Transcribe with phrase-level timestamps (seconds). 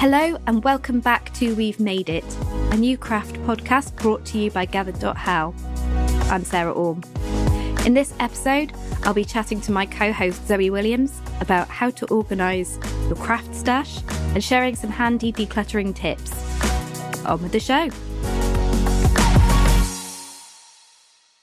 [0.00, 2.24] Hello, and welcome back to We've Made It,
[2.70, 5.52] a new craft podcast brought to you by Gathered.how.
[6.30, 7.02] I'm Sarah Orme.
[7.84, 8.72] In this episode,
[9.02, 13.52] I'll be chatting to my co host Zoe Williams about how to organise your craft
[13.56, 13.98] stash
[14.34, 16.30] and sharing some handy decluttering tips.
[17.26, 17.90] On with the show.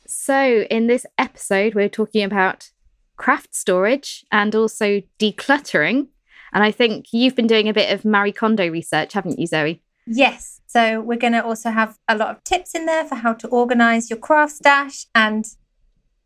[0.08, 2.72] So, in this episode, we're talking about
[3.18, 6.08] craft storage and also decluttering.
[6.56, 9.84] And I think you've been doing a bit of Marie Kondo research, haven't you, Zoe?
[10.08, 10.62] Yes.
[10.68, 13.48] So we're going to also have a lot of tips in there for how to
[13.50, 15.06] organize your craft stash.
[15.14, 15.46] And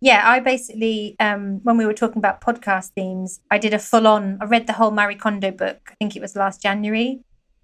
[0.02, 4.06] yeah, I basically, um, when we were talking about podcast themes, I did a full
[4.06, 5.90] on, I read the whole Marie Kondo book.
[5.90, 7.22] I think it was last January,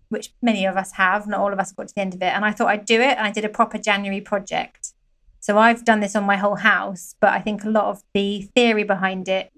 [0.09, 1.27] which many of us have.
[1.27, 2.33] Not all of us got to the end of it.
[2.33, 3.15] And I thought I'd do it.
[3.17, 4.93] And I did a proper January project.
[5.39, 8.49] So I've done this on my whole house, but I think a lot of the
[8.55, 9.51] theory behind it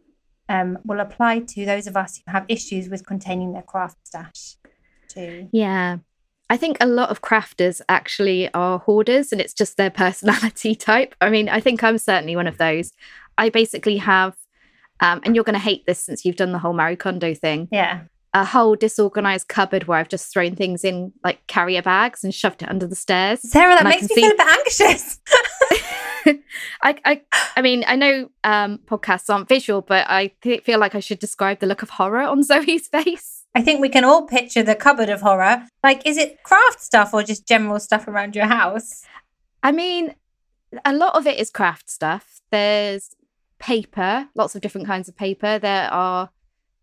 [0.50, 4.56] um, will apply to those of us who have issues with containing their craft stash
[5.08, 5.50] too.
[5.52, 5.98] Yeah.
[6.50, 11.16] I think a lot of crafters actually are hoarders and it's just their personality type.
[11.22, 12.94] I mean, I think I'm certainly one of those.
[13.38, 14.36] I basically have,
[15.00, 17.68] um, and you're going to hate this since you've done the whole Marie Kondo thing.
[17.72, 18.02] Yeah.
[18.34, 22.62] A whole disorganized cupboard where I've just thrown things in like carrier bags and shoved
[22.62, 23.40] it under the stairs.
[23.42, 24.22] Sarah, that makes me see...
[24.22, 25.20] feel a bit anxious.
[26.82, 27.22] I, I,
[27.56, 31.20] I mean, I know um, podcasts aren't visual, but I th- feel like I should
[31.20, 33.46] describe the look of horror on Zoe's face.
[33.56, 35.64] I think we can all picture the cupboard of horror.
[35.84, 39.04] Like, is it craft stuff or just general stuff around your house?
[39.64, 40.16] I mean,
[40.86, 42.42] a lot of it is craft stuff.
[42.52, 43.16] There's
[43.60, 45.58] paper, lots of different kinds of paper.
[45.58, 46.30] There are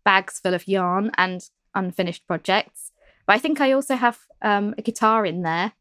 [0.03, 2.91] bags full of yarn and unfinished projects.
[3.25, 5.73] But I think I also have um, a guitar in there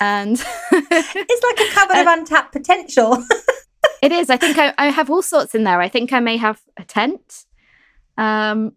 [0.00, 0.32] and
[0.72, 3.22] it's like a cupboard of untapped potential.
[4.02, 4.30] it is.
[4.30, 5.80] I think I, I, have all sorts in there.
[5.80, 7.44] I think I may have a tent.
[8.16, 8.72] Um,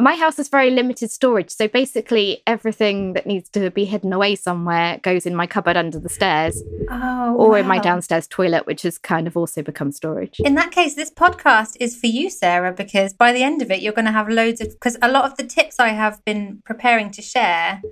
[0.00, 4.36] my house has very limited storage, so basically everything that needs to be hidden away
[4.36, 7.54] somewhere goes in my cupboard under the stairs, oh, or wow.
[7.56, 10.40] in my downstairs toilet, which has kind of also become storage.
[10.44, 13.82] In that case, this podcast is for you, Sarah, because by the end of it,
[13.82, 14.68] you're going to have loads of.
[14.68, 17.82] Because a lot of the tips I have been preparing to share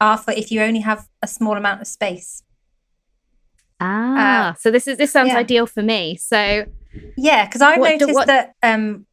[0.00, 2.42] are for if you only have a small amount of space.
[3.80, 5.38] Ah, uh, so this is this sounds yeah.
[5.38, 6.16] ideal for me.
[6.16, 6.66] So
[7.16, 8.26] yeah, because I've what, noticed what...
[8.26, 9.06] that, um,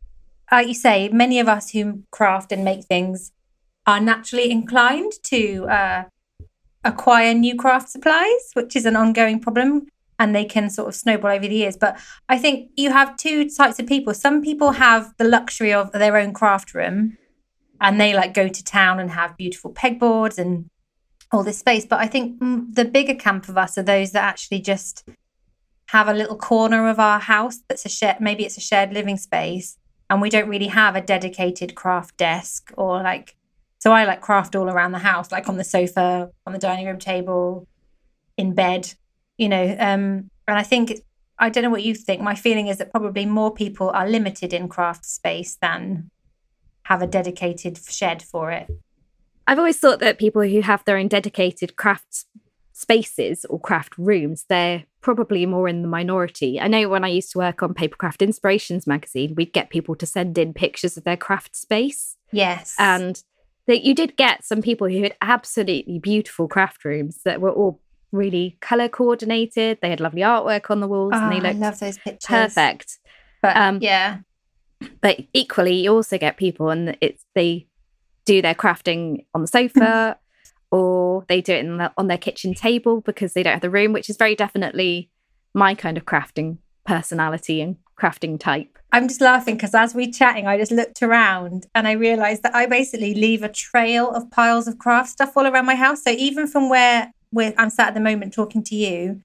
[0.51, 3.31] like you say, many of us who craft and make things
[3.85, 6.03] are naturally inclined to uh,
[6.83, 9.87] acquire new craft supplies, which is an ongoing problem,
[10.19, 11.77] and they can sort of snowball over the years.
[11.77, 14.13] But I think you have two types of people.
[14.13, 17.17] Some people have the luxury of their own craft room,
[17.79, 20.69] and they like go to town and have beautiful pegboards and
[21.31, 21.85] all this space.
[21.85, 25.07] But I think mm, the bigger camp of us are those that actually just
[25.89, 29.17] have a little corner of our house that's a shared, maybe it's a shared living
[29.17, 29.77] space,
[30.09, 33.35] and we don't really have a dedicated craft desk or like.
[33.79, 36.87] So I like craft all around the house, like on the sofa, on the dining
[36.87, 37.67] room table,
[38.35, 38.91] in bed,
[39.37, 39.75] you know.
[39.79, 40.99] Um, and I think
[41.37, 42.21] I don't know what you think.
[42.21, 46.09] My feeling is that probably more people are limited in craft space than
[46.83, 48.67] have a dedicated shed for it.
[49.47, 52.25] I've always thought that people who have their own dedicated craft
[52.73, 56.59] spaces or craft rooms, they're probably more in the minority.
[56.59, 60.05] I know when I used to work on Papercraft Inspirations magazine, we'd get people to
[60.05, 62.17] send in pictures of their craft space.
[62.31, 62.75] Yes.
[62.77, 63.23] And
[63.67, 67.79] that you did get some people who had absolutely beautiful craft rooms that were all
[68.11, 69.79] really color coordinated.
[69.81, 72.27] They had lovely artwork on the walls oh, and they looked I love those pictures.
[72.27, 72.99] perfect.
[73.41, 74.19] But um, yeah.
[75.01, 77.67] But equally you also get people and it's they
[78.27, 80.19] do their crafting on the sofa
[80.71, 83.93] or they do it the, on their kitchen table because they don't have the room,
[83.93, 85.09] which is very definitely
[85.53, 88.77] my kind of crafting personality and crafting type.
[88.91, 92.43] I'm just laughing because as we are chatting, I just looked around and I realized
[92.43, 96.03] that I basically leave a trail of piles of craft stuff all around my house.
[96.03, 99.21] So even from where I'm sat at the moment talking to you,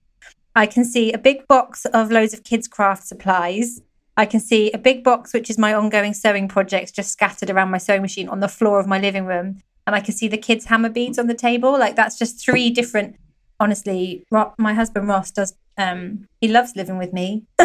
[0.54, 3.80] I can see a big box of loads of kids' craft supplies.
[4.16, 7.70] I can see a big box, which is my ongoing sewing projects, just scattered around
[7.70, 9.60] my sewing machine on the floor of my living room.
[9.86, 11.72] And I can see the kids' Hama beads on the table.
[11.72, 13.16] Like that's just three different.
[13.58, 14.24] Honestly,
[14.58, 15.54] my husband Ross does.
[15.78, 17.44] Um, he loves living with me.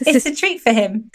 [0.00, 1.10] it's a treat for him.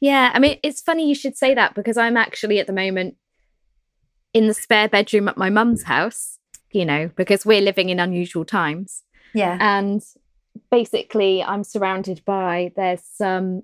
[0.00, 3.16] yeah, I mean, it's funny you should say that because I'm actually at the moment
[4.32, 6.38] in the spare bedroom at my mum's house.
[6.70, 9.02] You know, because we're living in unusual times.
[9.34, 10.02] Yeah, and
[10.70, 13.62] basically I'm surrounded by there's some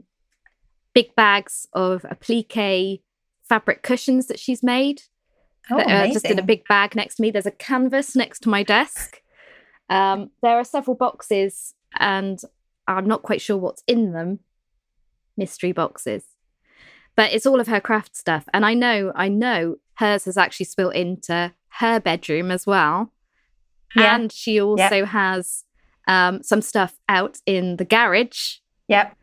[0.94, 3.02] big bags of applique
[3.42, 5.02] fabric cushions that she's made.
[5.70, 7.30] Oh, uh, just in a big bag next to me.
[7.30, 9.22] There's a canvas next to my desk.
[9.88, 12.38] Um, there are several boxes, and
[12.86, 14.40] I'm not quite sure what's in them.
[15.36, 16.24] Mystery boxes,
[17.16, 18.44] but it's all of her craft stuff.
[18.52, 23.12] And I know, I know hers has actually spilt into her bedroom as well.
[23.96, 24.14] Yeah.
[24.14, 25.08] And she also yep.
[25.08, 25.64] has
[26.06, 28.56] um, some stuff out in the garage.
[28.88, 29.16] Yep.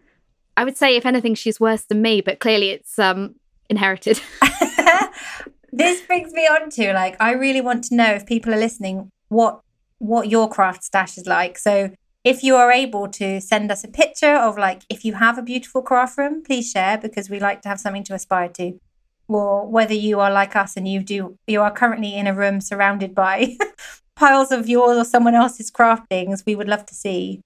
[0.57, 3.35] I would say, if anything, she's worse than me, but clearly it's um,
[3.69, 4.21] inherited.
[5.71, 9.11] this brings me on to like, I really want to know if people are listening
[9.29, 9.61] what
[9.99, 11.57] what your craft stash is like.
[11.59, 11.91] So
[12.23, 15.43] if you are able to send us a picture of like if you have a
[15.43, 18.79] beautiful craft room, please share because we like to have something to aspire to.
[19.27, 22.61] Or whether you are like us and you do you are currently in a room
[22.61, 23.55] surrounded by
[24.21, 27.41] piles of yours or someone else's craft things, we would love to see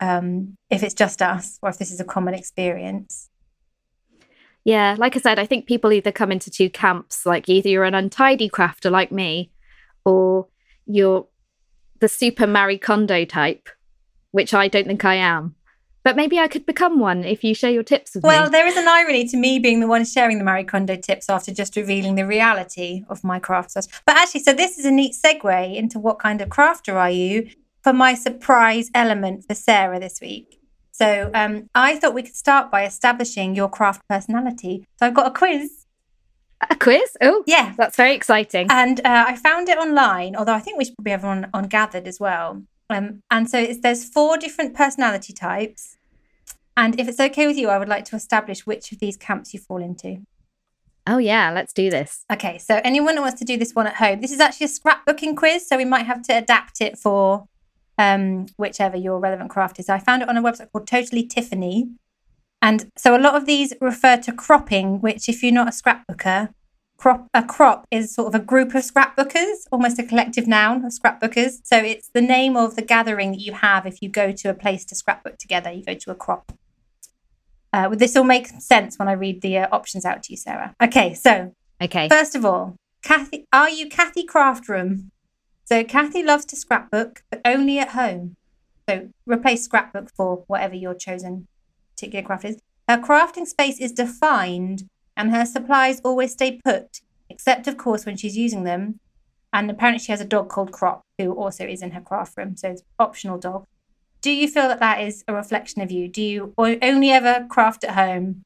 [0.00, 3.30] um, if it's just us or if this is a common experience.
[4.64, 7.84] Yeah, like I said, I think people either come into two camps, like either you're
[7.84, 9.52] an untidy crafter like me,
[10.04, 10.48] or
[10.84, 11.28] you're
[12.00, 13.68] the super Marie Kondo type,
[14.32, 15.54] which I don't think I am.
[16.04, 18.40] But maybe I could become one if you share your tips with well, me.
[18.42, 21.30] Well, there is an irony to me being the one sharing the Marie Kondo tips
[21.30, 23.74] after just revealing the reality of my craft.
[24.04, 27.48] But actually, so this is a neat segue into what kind of crafter are you
[27.82, 30.60] for my surprise element for Sarah this week.
[30.92, 34.86] So um, I thought we could start by establishing your craft personality.
[34.98, 35.86] So I've got a quiz.
[36.70, 37.16] A quiz?
[37.20, 38.68] Oh, yeah, that's very exciting.
[38.70, 41.64] And uh, I found it online, although I think we should probably have one on
[41.64, 42.62] Gathered as well.
[42.90, 45.96] Um, and so there's four different personality types.
[46.76, 49.54] And if it's okay with you, I would like to establish which of these camps
[49.54, 50.18] you fall into.
[51.06, 52.24] Oh, yeah, let's do this.
[52.32, 54.68] Okay, so anyone who wants to do this one at home, this is actually a
[54.70, 57.46] scrapbooking quiz, so we might have to adapt it for
[57.98, 59.88] um, whichever your relevant craft is.
[59.88, 61.90] I found it on a website called Totally Tiffany.
[62.62, 66.48] And so a lot of these refer to cropping, which, if you're not a scrapbooker,
[66.96, 70.92] crop a crop is sort of a group of scrapbookers, almost a collective noun of
[70.92, 71.60] scrapbookers.
[71.64, 74.54] So it's the name of the gathering that you have if you go to a
[74.54, 75.70] place to scrapbook together.
[75.70, 76.52] You go to a crop.
[77.72, 80.74] Uh, this will make sense when I read the uh, options out to you, Sarah.
[80.80, 82.08] Okay, so okay.
[82.08, 85.10] First of all, Kathy, are you Kathy Craftroom?
[85.64, 88.36] So Kathy loves to scrapbook, but only at home.
[88.88, 91.48] So replace scrapbook for whatever your chosen
[91.94, 92.60] particular craft is.
[92.88, 98.16] Her crafting space is defined and her supplies always stay put, except, of course, when
[98.16, 99.00] she's using them.
[99.52, 102.56] And apparently, she has a dog called Crop, who also is in her craft room,
[102.56, 103.66] so it's optional dog.
[104.20, 106.08] Do you feel that that is a reflection of you?
[106.08, 108.42] Do you only ever craft at home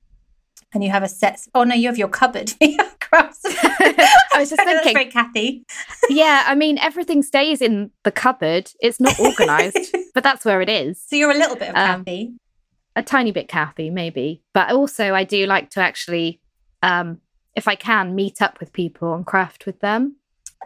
[0.75, 1.47] and you have a set?
[1.55, 2.53] Oh, no, you have your cupboard.
[3.13, 3.31] I
[4.37, 5.65] was just thinking, very Kathy.
[6.09, 8.71] yeah, I mean, everything stays in the cupboard.
[8.81, 11.01] It's not organized, but that's where it is.
[11.07, 12.35] So you're a little bit of um, Kathy.
[12.97, 14.43] A tiny bit Kathy, maybe.
[14.53, 16.41] But also, I do like to actually
[16.83, 17.21] um,
[17.55, 20.17] if I can, meet up with people and craft with them.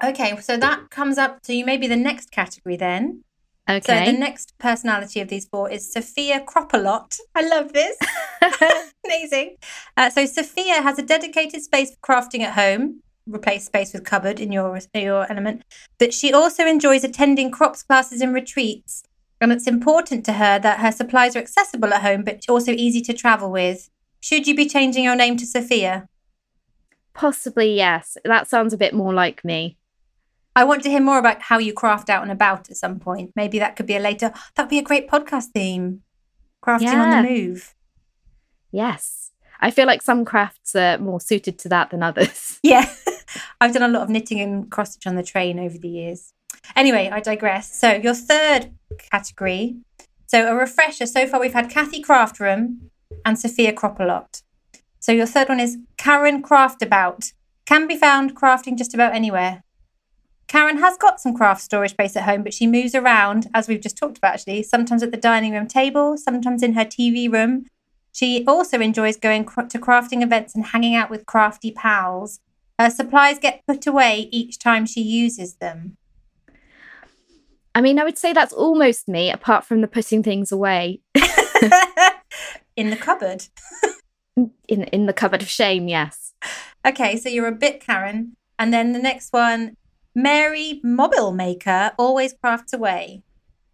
[0.03, 3.23] Okay, so that comes up to you maybe the next category then.
[3.69, 4.07] Okay.
[4.07, 7.19] So the next personality of these four is Sophia Cropalot.
[7.35, 7.97] I love this.
[9.05, 9.57] Amazing.
[9.97, 13.03] Uh, so Sophia has a dedicated space for crafting at home.
[13.27, 15.63] Replace space with cupboard in your your element.
[15.99, 19.05] But she also enjoys attending crops classes and retreats.
[19.41, 23.01] And it's important to her that her supplies are accessible at home, but also easy
[23.03, 23.91] to travel with.
[24.23, 26.07] Should you be changing your name to Sophia?
[27.13, 28.17] Possibly, yes.
[28.25, 29.77] That sounds a bit more like me.
[30.55, 33.33] I want to hear more about how you craft out and about at some point.
[33.35, 36.03] Maybe that could be a later, that'd be a great podcast theme.
[36.65, 37.03] Crafting yeah.
[37.03, 37.75] on the move.
[38.71, 39.33] Yes.
[39.59, 42.61] I feel like some crafts are more suited to that than others.
[42.63, 42.89] Yeah.
[43.61, 46.33] I've done a lot of knitting and cross stitch on the train over the years.
[46.77, 47.75] Anyway, I digress.
[47.77, 48.71] So, your third
[49.11, 49.79] category.
[50.27, 51.07] So, a refresher.
[51.07, 52.92] So far, we've had Kathy Craft Room,
[53.25, 54.43] and Sophia Cropalot.
[54.99, 57.33] So your third one is Karen Craftabout.
[57.67, 59.63] Can be found crafting just about anywhere.
[60.49, 63.81] Karen has got some craft storage space at home, but she moves around, as we've
[63.81, 67.67] just talked about actually, sometimes at the dining room table, sometimes in her TV room.
[68.13, 72.41] She also enjoys going to crafting events and hanging out with crafty pals.
[72.79, 75.97] Her supplies get put away each time she uses them.
[77.75, 81.01] I mean, I would say that's almost me, apart from the putting things away.
[82.77, 83.47] in the cupboard.
[84.69, 86.35] in in the cupboard of shame, yes.
[86.85, 88.35] Okay, so you're a bit Karen.
[88.59, 89.77] And then the next one,
[90.15, 93.23] Mary Mobile Maker always crafts away.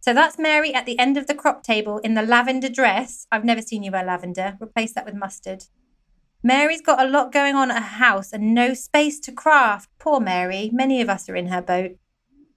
[0.01, 3.27] So that's Mary at the end of the crop table in the lavender dress.
[3.33, 4.57] I've never seen you wear lavender.
[4.61, 5.65] Replace that with mustard.
[6.43, 9.91] Mary's got a lot going on at her house and no space to craft.
[9.99, 10.71] Poor Mary.
[10.73, 11.97] Many of us are in her boat.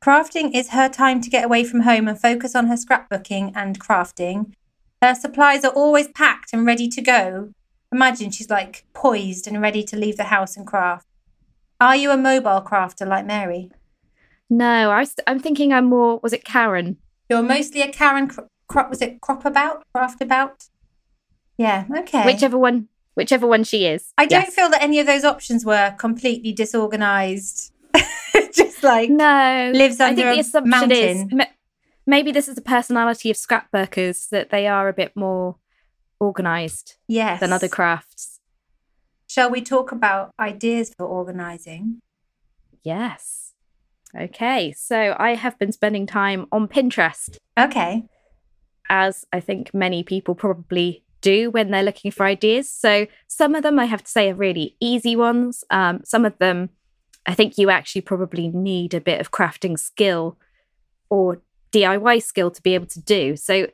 [0.04, 3.80] Crafting is her time to get away from home and focus on her scrapbooking and
[3.80, 4.54] crafting.
[5.02, 7.54] Her supplies are always packed and ready to go.
[7.92, 11.08] Imagine she's like poised and ready to leave the house and craft.
[11.80, 13.72] Are you a mobile crafter like Mary?
[14.50, 16.20] No, I am thinking I'm more.
[16.22, 16.98] Was it Karen?
[17.30, 18.30] You're mostly a Karen.
[18.68, 20.66] Crop was it crop about, craft about?
[21.58, 21.86] Yeah.
[22.00, 22.26] Okay.
[22.26, 24.14] Whichever one, whichever one she is.
[24.18, 27.74] I don't feel that any of those options were completely disorganized.
[28.54, 31.40] Just like no, lives under I think the assumption mountain.
[31.40, 31.48] Is,
[32.12, 35.56] maybe this is a personality of scrapbookers that they are a bit more
[36.20, 37.40] organized yes.
[37.40, 38.42] than other crafts.
[39.28, 42.02] Shall we talk about ideas for organizing?
[42.84, 43.54] Yes.
[44.14, 47.38] Okay, so I have been spending time on Pinterest.
[47.58, 48.04] Okay.
[48.90, 52.70] As I think many people probably do when they're looking for ideas.
[52.70, 55.64] So some of them I have to say are really easy ones.
[55.70, 56.72] Um, some of them
[57.26, 60.38] I think you actually probably need a bit of crafting skill
[61.10, 61.42] or
[61.72, 63.36] DIY skill to be able to do.
[63.36, 63.68] So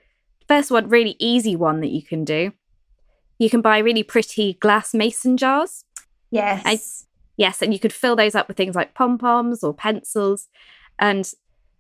[0.48, 2.54] first one, really easy one that you can do.
[3.40, 5.84] You can buy really pretty glass mason jars.
[6.32, 7.06] Yes.
[7.38, 10.48] Yes, and you could fill those up with things like pom poms or pencils.
[10.98, 11.32] And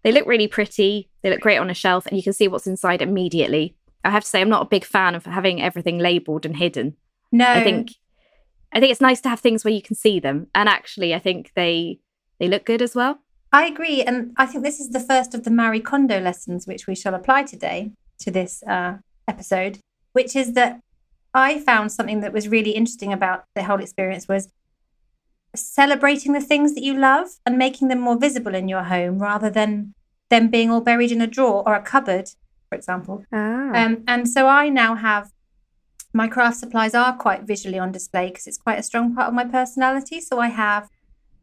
[0.03, 1.09] they look really pretty.
[1.23, 3.75] They look great on a shelf, and you can see what's inside immediately.
[4.05, 6.95] I have to say, I'm not a big fan of having everything labeled and hidden.
[7.31, 7.47] No.
[7.49, 7.95] I think
[8.71, 10.47] I think it's nice to have things where you can see them.
[10.53, 11.99] And actually I think they
[12.39, 13.19] they look good as well.
[13.51, 14.01] I agree.
[14.01, 17.15] And I think this is the first of the Marie Kondo lessons which we shall
[17.15, 19.79] apply today to this uh, episode,
[20.13, 20.79] which is that
[21.33, 24.49] I found something that was really interesting about the whole experience was
[25.55, 29.49] celebrating the things that you love and making them more visible in your home rather
[29.49, 29.93] than
[30.29, 32.29] them being all buried in a drawer or a cupboard,
[32.69, 33.25] for example.
[33.31, 33.71] Ah.
[33.73, 35.31] Um, and so I now have
[36.13, 39.33] my craft supplies are quite visually on display because it's quite a strong part of
[39.33, 40.19] my personality.
[40.19, 40.89] So I have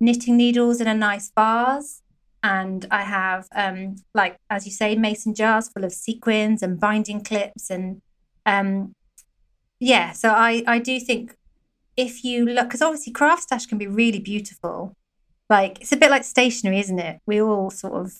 [0.04, 2.02] knitting needles in a nice vase
[2.44, 7.24] and I have, um, like as you say, mason jars full of sequins and binding
[7.24, 8.02] clips, and
[8.44, 8.94] um,
[9.80, 10.12] yeah.
[10.12, 11.36] So I I do think
[11.96, 14.94] if you look, because obviously craft stash can be really beautiful.
[15.48, 17.20] Like it's a bit like stationery, isn't it?
[17.26, 18.12] We all sort of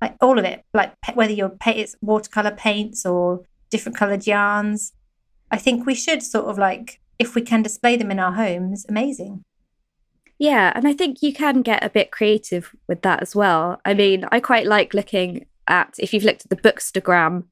[0.00, 3.40] like all of it, like whether you're it's watercolor paints or
[3.70, 4.92] different colored yarns.
[5.50, 8.86] I think we should sort of like if we can display them in our homes,
[8.88, 9.42] amazing.
[10.42, 13.80] Yeah, and I think you can get a bit creative with that as well.
[13.84, 17.44] I mean, I quite like looking at if you've looked at the Bookstagram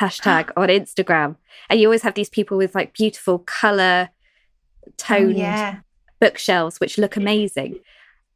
[0.00, 1.34] hashtag on Instagram,
[1.68, 4.10] and you always have these people with like beautiful color
[4.86, 5.78] oh, toned oh, yeah.
[6.20, 7.80] bookshelves which look amazing.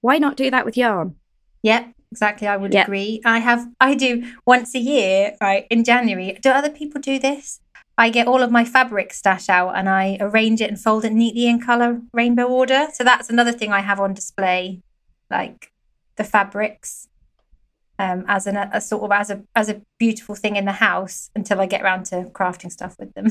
[0.01, 1.15] Why not do that with yarn?
[1.63, 2.49] Yep, exactly.
[2.49, 2.89] I would yep.
[2.89, 3.21] agree.
[3.25, 6.37] I have I do once a year, right, in January.
[6.43, 7.61] Do other people do this?
[7.99, 11.13] I get all of my fabric stash out and I arrange it and fold it
[11.13, 12.87] neatly in color rainbow order.
[12.93, 14.83] So that's another thing I have on display,
[15.31, 15.73] like
[16.17, 17.09] the fabrics,
[17.99, 21.31] um, as an, a sort of as a as a beautiful thing in the house
[21.37, 23.29] until I get around to crafting stuff with them.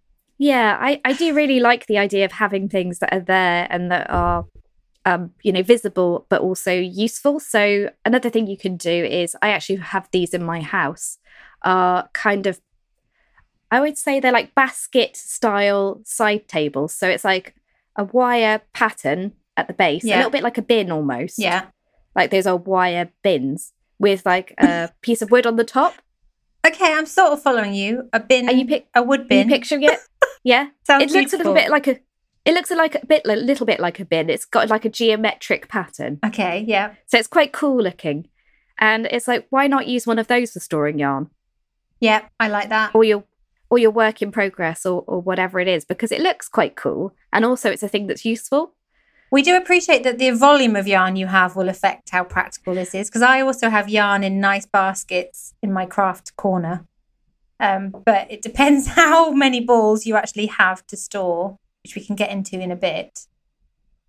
[0.38, 3.90] yeah, I I do really like the idea of having things that are there and
[3.90, 4.46] that are
[5.08, 7.40] um, you know, visible but also useful.
[7.40, 11.18] So another thing you can do is I actually have these in my house,
[11.62, 12.60] are kind of
[13.70, 16.94] I would say they're like basket style side tables.
[16.94, 17.54] So it's like
[17.96, 20.16] a wire pattern at the base, yeah.
[20.16, 21.38] a little bit like a bin almost.
[21.38, 21.66] Yeah.
[22.14, 25.94] Like those old wire bins with like a piece of wood on the top.
[26.66, 28.08] Okay, I'm sort of following you.
[28.12, 28.48] A bin.
[28.48, 29.38] Are you pic- a wood bin?
[29.38, 29.98] Are you picturing it?
[30.44, 30.68] Yeah.
[30.86, 31.36] Sounds it looks beautiful.
[31.36, 31.98] a little bit like a
[32.44, 34.30] it looks like a bit a little bit like a bin.
[34.30, 36.20] It's got like a geometric pattern.
[36.24, 36.94] Okay, yeah.
[37.06, 38.28] So it's quite cool looking.
[38.78, 41.28] And it's like why not use one of those for storing yarn?
[42.00, 42.94] Yeah, I like that.
[42.94, 43.24] Or your
[43.70, 47.14] or your work in progress or, or whatever it is because it looks quite cool.
[47.32, 48.74] And also it's a thing that's useful.
[49.30, 52.94] We do appreciate that the volume of yarn you have will affect how practical this
[52.94, 56.86] is because i also have yarn in nice baskets in my craft corner.
[57.60, 62.16] Um, but it depends how many balls you actually have to store which we can
[62.16, 63.26] get into in a bit.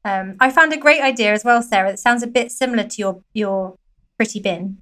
[0.06, 2.98] Um, i found a great idea as well sarah that sounds a bit similar to
[2.98, 3.78] your your
[4.16, 4.82] pretty bin.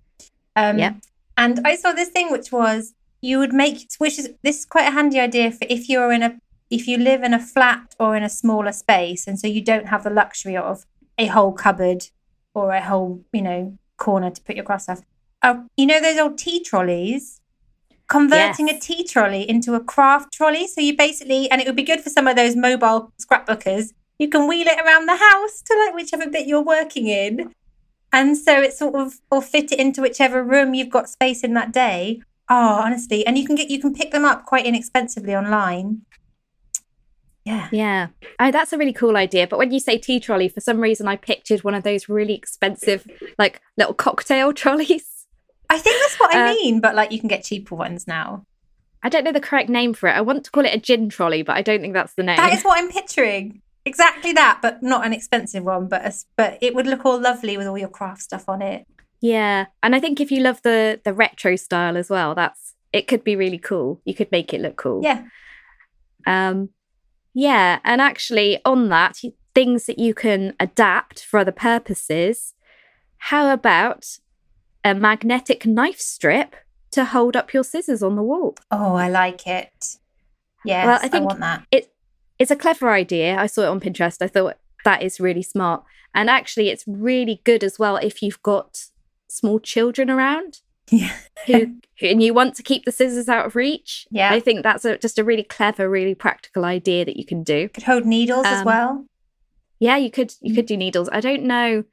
[0.55, 0.93] Um, yeah.
[1.35, 4.87] and i saw this thing which was you would make which is this is quite
[4.87, 6.37] a handy idea for if you're in a
[6.69, 9.87] if you live in a flat or in a smaller space and so you don't
[9.87, 10.85] have the luxury of
[11.17, 12.07] a whole cupboard
[12.53, 15.01] or a whole you know corner to put your craft stuff.
[15.41, 17.41] Uh, you know those old tea trolleys?
[18.07, 18.77] Converting yes.
[18.77, 20.65] a tea trolley into a craft trolley?
[20.67, 23.93] So you basically and it would be good for some of those mobile scrapbookers.
[24.17, 27.53] You can wheel it around the house to like whichever bit you're working in.
[28.13, 31.53] And so it sort of or fit it into whichever room you've got space in
[31.55, 35.35] that day Oh, honestly, and you can get you can pick them up quite inexpensively
[35.35, 36.01] online.
[37.47, 37.69] Yeah.
[37.71, 38.07] Yeah.
[38.39, 39.47] Oh, that's a really cool idea.
[39.47, 42.33] But when you say tea trolley, for some reason I pictured one of those really
[42.33, 43.07] expensive,
[43.39, 45.25] like little cocktail trolleys.
[45.69, 48.45] I think that's what I uh, mean, but like you can get cheaper ones now.
[49.03, 50.13] I don't know the correct name for it.
[50.13, 52.37] I want to call it a gin trolley, but I don't think that's the name.
[52.37, 53.61] That is what I'm picturing.
[53.85, 57.57] Exactly that, but not an expensive one, but a, but it would look all lovely
[57.57, 58.85] with all your craft stuff on it.
[59.21, 63.07] Yeah, and I think if you love the the retro style as well, that's it
[63.07, 64.01] could be really cool.
[64.05, 65.01] You could make it look cool.
[65.03, 65.23] Yeah.
[66.25, 66.69] Um
[67.33, 69.21] Yeah, and actually, on that,
[69.53, 72.53] things that you can adapt for other purposes.
[73.17, 74.19] How about
[74.83, 76.55] a magnetic knife strip
[76.91, 78.55] to hold up your scissors on the wall?
[78.71, 79.97] Oh, I like it.
[80.63, 81.63] Yes, well, I, think I want that.
[81.71, 81.91] It,
[82.39, 83.37] it's a clever idea.
[83.37, 84.21] I saw it on Pinterest.
[84.21, 85.83] I thought that is really smart.
[86.13, 88.85] And actually, it's really good as well if you've got
[89.27, 90.61] small children around.
[90.89, 91.11] Yeah.
[91.45, 94.07] who, and you want to keep the scissors out of reach.
[94.09, 94.31] Yeah.
[94.31, 97.67] I think that's a, just a really clever, really practical idea that you can do.
[97.69, 99.05] Could hold needles um, as well.
[99.79, 101.09] Yeah, you could you could do needles.
[101.11, 101.83] I don't know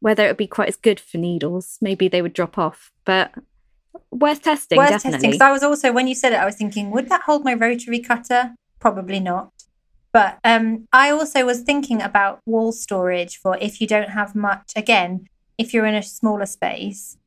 [0.00, 1.78] whether it would be quite as good for needles.
[1.80, 3.32] Maybe they would drop off, but
[4.10, 4.78] worth testing.
[4.78, 5.12] Worth definitely.
[5.12, 5.30] testing.
[5.32, 7.54] Because I was also when you said it, I was thinking, would that hold my
[7.54, 8.54] rotary cutter?
[8.78, 9.52] Probably not.
[10.12, 14.72] But um, I also was thinking about wall storage for if you don't have much.
[14.74, 15.26] Again,
[15.58, 17.18] if you're in a smaller space,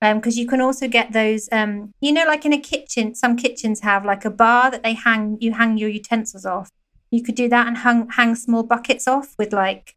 [0.00, 1.48] because um, you can also get those.
[1.52, 4.94] Um, you know, like in a kitchen, some kitchens have like a bar that they
[4.94, 5.38] hang.
[5.40, 6.70] You hang your utensils off.
[7.10, 9.96] You could do that and hang hang small buckets off with like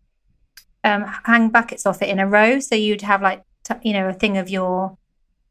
[0.84, 2.60] um, hang buckets off it in a row.
[2.60, 4.98] So you'd have like t- you know a thing of your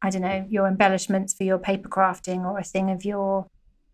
[0.01, 3.47] I don't know your embellishments for your paper crafting or a thing of your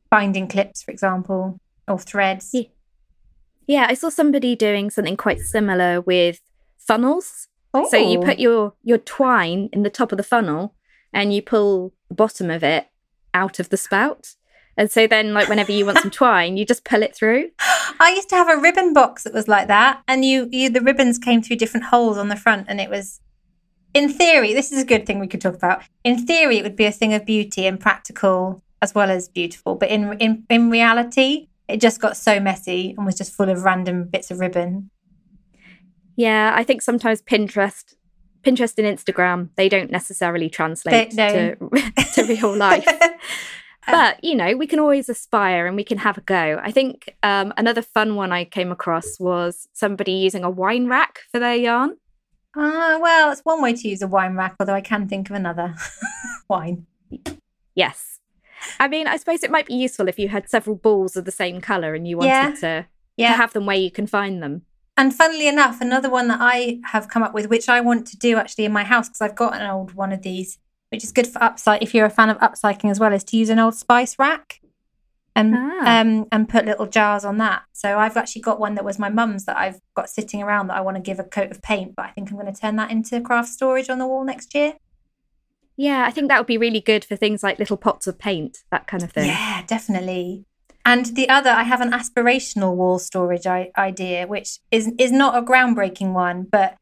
[0.09, 2.51] binding clips, for example, or threads.
[2.53, 2.63] Yeah.
[3.67, 6.39] Yeah, I saw somebody doing something quite similar with
[6.77, 7.47] funnels.
[7.75, 7.87] Oh.
[7.89, 8.41] So you put oh.
[8.41, 10.73] your your twine in the top of the funnel
[11.13, 12.87] and you pull the bottom of it
[13.33, 14.35] out of the spout.
[14.77, 17.49] And so then like whenever you want some twine, you just pull it through.
[17.99, 20.81] I used to have a ribbon box that was like that and you, you the
[20.81, 23.19] ribbons came through different holes on the front and it was
[23.93, 25.81] in theory, this is a good thing we could talk about.
[26.03, 29.75] In theory, it would be a thing of beauty and practical as well as beautiful,
[29.75, 33.63] but in in in reality, it just got so messy and was just full of
[33.63, 34.91] random bits of ribbon.
[36.15, 37.95] Yeah, I think sometimes Pinterest,
[38.43, 41.69] Pinterest and Instagram, they don't necessarily translate they, no.
[41.69, 42.87] to, to real life.
[43.87, 46.59] but you know, we can always aspire and we can have a go.
[46.61, 51.19] I think um, another fun one I came across was somebody using a wine rack
[51.31, 51.97] for their yarn.
[52.57, 55.29] Ah, uh, well, it's one way to use a wine rack, although I can think
[55.29, 55.75] of another
[56.49, 56.85] wine.
[57.75, 58.15] Yes,
[58.79, 61.31] I mean, I suppose it might be useful if you had several balls of the
[61.31, 62.55] same colour and you wanted yeah.
[62.55, 62.85] to,
[63.17, 63.31] yeah.
[63.31, 64.63] to have them where you can find them.
[64.97, 68.17] And funnily enough, another one that I have come up with, which I want to
[68.17, 70.57] do actually in my house, because I've got an old one of these,
[70.89, 71.81] which is good for upcycling.
[71.81, 74.61] If you're a fan of upcycling as well, is to use an old spice rack
[75.35, 75.99] and ah.
[75.99, 77.63] um, and put little jars on that.
[77.73, 80.77] So I've actually got one that was my mum's that I've got sitting around that
[80.77, 82.77] I want to give a coat of paint, but I think I'm going to turn
[82.77, 84.75] that into craft storage on the wall next year.
[85.77, 88.59] Yeah, I think that would be really good for things like little pots of paint,
[88.71, 89.27] that kind of thing.
[89.27, 90.45] Yeah, definitely.
[90.85, 95.35] And the other, I have an aspirational wall storage I- idea, which is is not
[95.35, 96.77] a groundbreaking one, but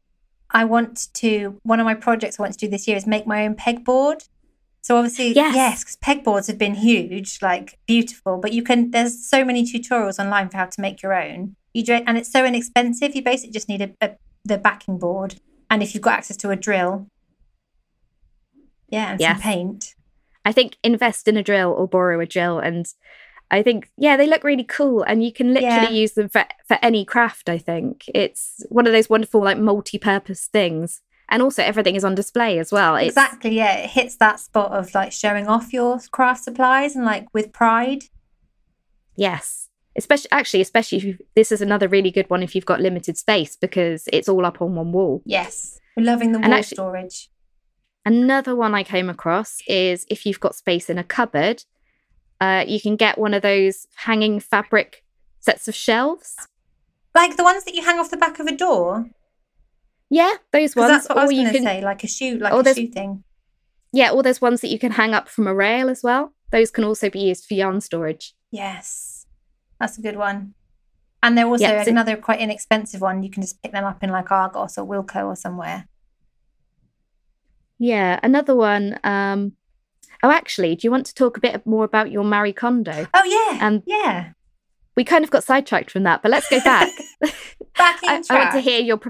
[0.50, 1.58] I want to.
[1.62, 4.28] One of my projects I want to do this year is make my own pegboard.
[4.82, 8.36] So obviously, yes, yes, because pegboards have been huge, like beautiful.
[8.36, 8.90] But you can.
[8.90, 11.56] There's so many tutorials online for how to make your own.
[11.72, 13.16] You do, and it's so inexpensive.
[13.16, 14.10] You basically just need a, a
[14.44, 15.36] the backing board,
[15.70, 17.08] and if you've got access to a drill,
[18.90, 19.32] yeah, and yes.
[19.32, 19.94] some paint.
[20.44, 22.86] I think invest in a drill or borrow a drill and
[23.50, 25.90] I think yeah, they look really cool and you can literally yeah.
[25.90, 28.04] use them for for any craft, I think.
[28.14, 31.00] It's one of those wonderful like multi-purpose things.
[31.30, 32.96] And also everything is on display as well.
[32.96, 33.78] It's, exactly, yeah.
[33.78, 38.04] It hits that spot of like showing off your craft supplies and like with pride.
[39.16, 39.68] Yes.
[39.96, 43.56] Especially actually, especially if this is another really good one if you've got limited space
[43.56, 45.22] because it's all up on one wall.
[45.24, 45.78] Yes.
[45.96, 47.30] We're loving the wall actually, storage.
[48.04, 51.64] Another one I came across is if you've got space in a cupboard,
[52.44, 55.04] uh, you can get one of those hanging fabric
[55.40, 56.36] sets of shelves.
[57.14, 59.08] Like the ones that you hang off the back of a door?
[60.10, 60.90] Yeah, those ones.
[60.90, 63.24] That's what or I was going to say, like a shoe, like a shoe thing.
[63.92, 66.34] Yeah, or there's ones that you can hang up from a rail as well.
[66.50, 68.34] Those can also be used for yarn storage.
[68.50, 69.26] Yes,
[69.80, 70.54] that's a good one.
[71.22, 73.22] And they're also so- another quite inexpensive one.
[73.22, 75.88] You can just pick them up in like Argos or Wilko or somewhere.
[77.78, 78.98] Yeah, another one.
[79.02, 79.52] Um,
[80.24, 83.06] oh, actually, do you want to talk a bit more about your Marie Kondo?
[83.12, 84.30] Oh yeah, and yeah.
[84.96, 86.88] We kind of got sidetracked from that, but let's go back.
[87.76, 89.00] back in I, I, want to hear your.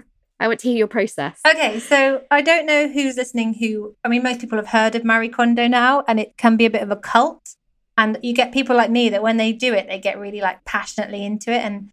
[0.41, 1.39] I want to hear your process.
[1.47, 3.55] Okay, so I don't know who's listening.
[3.55, 6.65] Who I mean, most people have heard of Marie Kondo now, and it can be
[6.65, 7.57] a bit of a cult.
[7.97, 10.65] And you get people like me that when they do it, they get really like
[10.65, 11.59] passionately into it.
[11.59, 11.93] And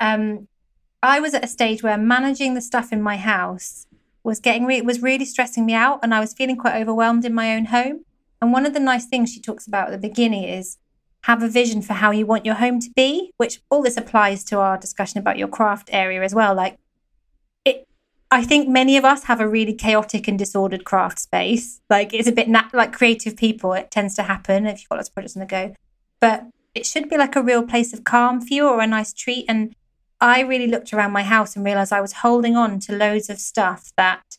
[0.00, 0.48] um,
[1.02, 3.86] I was at a stage where managing the stuff in my house
[4.22, 7.34] was getting re- was really stressing me out and I was feeling quite overwhelmed in
[7.34, 8.04] my own home.
[8.40, 10.78] And one of the nice things she talks about at the beginning is
[11.22, 14.44] have a vision for how you want your home to be, which all this applies
[14.44, 16.54] to our discussion about your craft area as well.
[16.54, 16.78] Like
[17.64, 17.86] it
[18.30, 21.80] I think many of us have a really chaotic and disordered craft space.
[21.90, 24.96] Like it's a bit nat- like creative people, it tends to happen if you've got
[24.96, 25.74] lots of projects on the go.
[26.20, 29.12] But it should be like a real place of calm for you or a nice
[29.12, 29.46] treat.
[29.48, 29.74] And
[30.20, 33.38] I really looked around my house and realized I was holding on to loads of
[33.38, 34.35] stuff that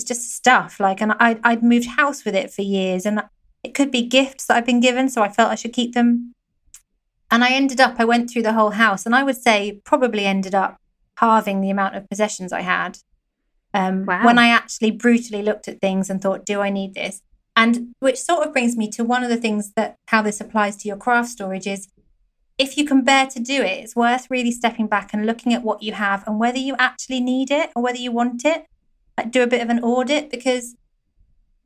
[0.00, 0.80] it's just stuff.
[0.80, 3.22] Like, and I, I'd moved house with it for years and
[3.62, 5.08] it could be gifts that I've been given.
[5.08, 6.34] So I felt I should keep them.
[7.30, 10.24] And I ended up, I went through the whole house and I would say probably
[10.24, 10.78] ended up
[11.16, 12.98] halving the amount of possessions I had.
[13.72, 14.24] Um, wow.
[14.24, 17.22] When I actually brutally looked at things and thought, do I need this?
[17.54, 20.76] And which sort of brings me to one of the things that how this applies
[20.78, 21.88] to your craft storage is
[22.58, 25.62] if you can bear to do it, it's worth really stepping back and looking at
[25.62, 28.66] what you have and whether you actually need it or whether you want it.
[29.20, 30.76] Like do a bit of an audit because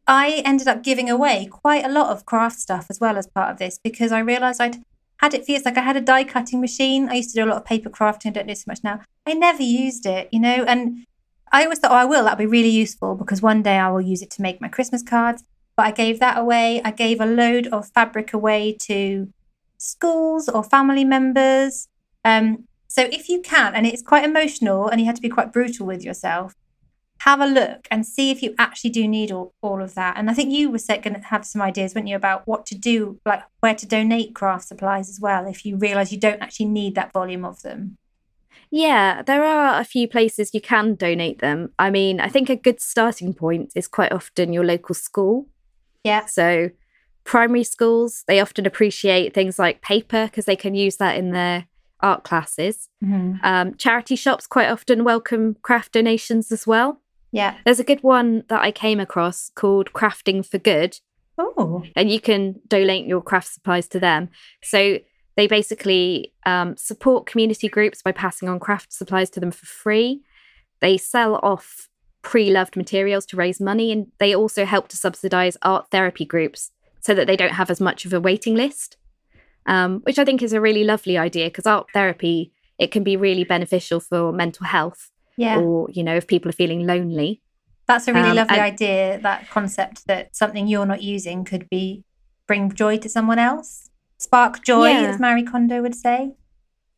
[0.07, 3.51] I ended up giving away quite a lot of craft stuff as well as part
[3.51, 4.83] of this because I realized I'd
[5.19, 5.65] had it for years.
[5.65, 7.09] Like I had a die cutting machine.
[7.09, 8.27] I used to do a lot of paper crafting.
[8.27, 9.01] I don't do so much now.
[9.25, 11.07] I never used it, you know, and
[11.53, 12.25] I always thought, oh, I will.
[12.25, 15.03] That'll be really useful because one day I will use it to make my Christmas
[15.03, 15.45] cards.
[15.77, 16.83] But I gave that away.
[16.85, 19.33] I gave a load of fabric away to
[19.79, 21.89] schools or family members.
[22.25, 25.53] Um, so if you can, and it's quite emotional and you have to be quite
[25.53, 26.55] brutal with yourself,
[27.25, 30.19] have a look and see if you actually do need all, all of that.
[30.19, 32.75] And I think you were going to have some ideas, weren't you, about what to
[32.75, 36.67] do, like where to donate craft supplies as well, if you realise you don't actually
[36.67, 37.97] need that volume of them.
[38.71, 41.73] Yeah, there are a few places you can donate them.
[41.79, 45.47] I mean, I think a good starting point is quite often your local school.
[46.03, 46.27] Yeah.
[46.27, 46.71] So,
[47.25, 51.69] primary schools, they often appreciate things like paper because they can use that in their
[52.01, 52.91] art classes.
[53.03, 53.37] Mm-hmm.
[53.43, 57.01] Um, charity shops quite often welcome craft donations as well.
[57.35, 57.57] Yeah.
[57.65, 61.01] There's a good one that I came across called Crafting for Good.
[61.37, 61.83] Oh.
[61.97, 64.31] And you can donate your craft supplies to them.
[64.63, 65.01] So,
[65.37, 70.23] they basically um, support community groups by passing on craft supplies to them for free.
[70.81, 71.89] They sell off
[72.23, 76.71] pre loved materials to raise money, and they also help to subsidize art therapy groups
[77.01, 78.97] so that they don't have as much of a waiting list,
[79.67, 83.17] um, which I think is a really lovely idea because art therapy it can be
[83.17, 85.11] really beneficial for mental health.
[85.37, 85.59] Yeah.
[85.59, 87.41] Or you know if people are feeling lonely.
[87.87, 89.21] That's a really um, lovely and, idea.
[89.21, 92.05] That concept that something you're not using could be
[92.47, 95.03] bring joy to someone else spark joy, yeah.
[95.03, 96.35] as Marie Kondo would say.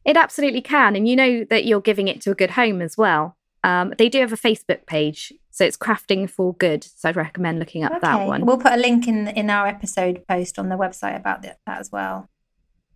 [0.05, 0.95] It absolutely can.
[0.97, 3.37] And you know that you're giving it to a good home as well.
[3.65, 6.85] Um, they do have a Facebook page, so it's Crafting for Good.
[6.85, 8.01] So I'd recommend looking up okay.
[8.03, 8.47] that one.
[8.47, 11.81] We'll put a link in in our episode post on the website about that, that
[11.81, 12.29] as well.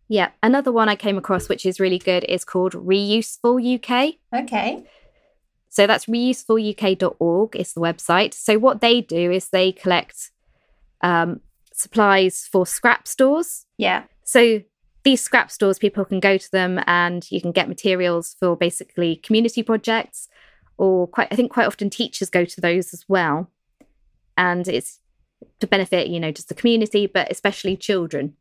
[0.06, 4.14] Yeah, another one I came across which is really good is called Reuseful UK.
[4.34, 4.84] Okay.
[5.70, 8.34] So that's reusefuluk.org is the website.
[8.34, 10.32] So what they do is they collect
[11.00, 11.40] um,
[11.72, 13.66] supplies for scrap stores.
[13.78, 14.02] Yeah.
[14.24, 14.62] So
[15.04, 19.16] these scrap stores, people can go to them and you can get materials for basically
[19.16, 20.28] community projects,
[20.76, 23.48] or quite, I think quite often teachers go to those as well.
[24.36, 24.98] And it's
[25.60, 28.34] to benefit, you know, just the community, but especially children.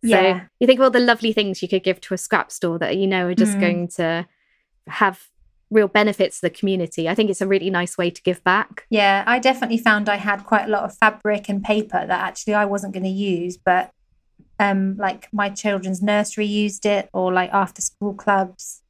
[0.00, 0.40] Yeah.
[0.40, 2.78] So you think of all the lovely things you could give to a scrap store
[2.78, 3.60] that you know are just mm.
[3.60, 4.26] going to
[4.86, 5.28] have
[5.70, 7.08] real benefits to the community.
[7.08, 8.86] I think it's a really nice way to give back.
[8.88, 12.54] Yeah, I definitely found I had quite a lot of fabric and paper that actually
[12.54, 13.90] I wasn't going to use, but
[14.58, 18.82] um like my children's nursery used it or like after school clubs.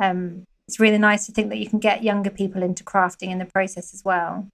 [0.00, 3.38] Um it's really nice to think that you can get younger people into crafting in
[3.38, 4.48] the process as well.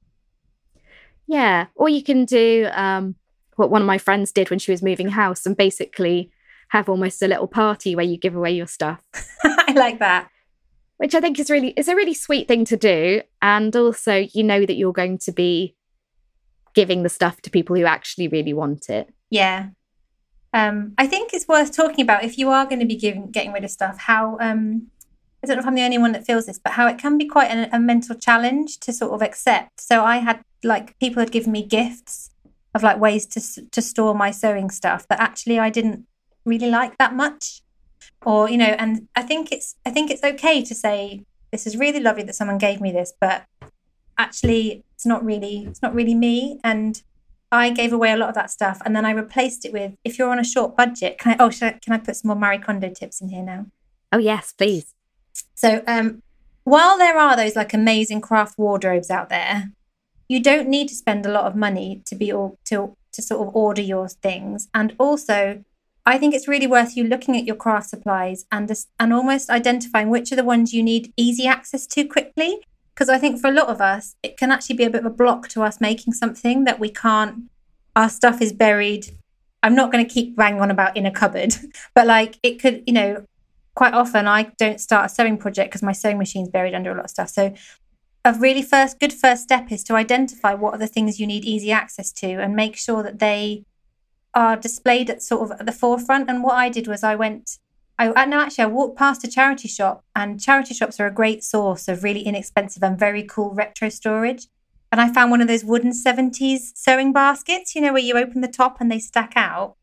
[1.27, 3.17] Yeah, or you can do um
[3.57, 6.31] what one of my friends did when she was moving house and basically
[6.69, 9.03] have almost a little party where you give away your stuff.
[9.45, 10.31] I like that
[10.99, 13.23] which I think is really is a really sweet thing to do.
[13.41, 15.75] And also, you know that you're going to be
[16.75, 19.13] giving the stuff to people who actually really want it.
[19.31, 19.71] Yeah.
[20.53, 23.53] Um, I think it's worth talking about if you are going to be giving getting
[23.53, 24.89] rid of stuff, how um,
[25.43, 27.17] I don't know if I'm the only one that feels this, but how it can
[27.17, 29.81] be quite a mental challenge to sort of accept.
[29.81, 32.31] So I had like people had given me gifts
[32.75, 36.07] of like ways to to store my sewing stuff that actually I didn't
[36.45, 37.63] really like that much
[38.25, 41.77] or you know and i think it's i think it's okay to say this is
[41.77, 43.45] really lovely that someone gave me this but
[44.17, 46.59] actually it's not really it's not really me.
[46.65, 47.03] And
[47.51, 50.19] i gave away a lot of that stuff and then i replaced it with if
[50.19, 52.59] you're on a short budget can i oh I, can i put some more marie
[52.59, 53.67] kondo tips in here now?
[54.13, 54.95] Oh yes please.
[55.55, 56.23] So um
[56.65, 59.71] while there are those like amazing craft wardrobes out there
[60.29, 63.47] you don't need to spend a lot of money to be all to to sort
[63.47, 64.69] of order your things.
[64.75, 65.65] And also
[66.09, 69.51] I think it's really worth you looking at your craft supplies and this, and almost
[69.51, 72.61] identifying which are the ones you need easy access to quickly.
[72.95, 75.13] Because I think for a lot of us, it can actually be a bit of
[75.13, 77.51] a block to us making something that we can't.
[77.95, 79.19] Our stuff is buried.
[79.63, 81.55] I'm not going to keep banging on about in a cupboard,
[81.95, 83.27] but like it could, you know,
[83.75, 86.95] quite often I don't start a sewing project because my sewing machine's buried under a
[86.95, 87.29] lot of stuff.
[87.29, 87.53] So
[88.25, 91.45] a really first good first step is to identify what are the things you need
[91.45, 93.65] easy access to and make sure that they
[94.39, 96.31] are displayed at sort of at the forefront.
[96.31, 97.59] And what I did was I went,
[97.99, 101.43] I no, actually I walked past a charity shop, and charity shops are a great
[101.43, 104.47] source of really inexpensive and very cool retro storage.
[104.93, 108.41] And I found one of those wooden 70s sewing baskets, you know, where you open
[108.41, 109.75] the top and they stack out.